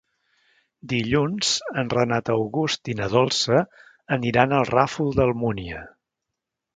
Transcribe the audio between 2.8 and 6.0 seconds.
i na Dolça aniran al Ràfol d'Almúnia.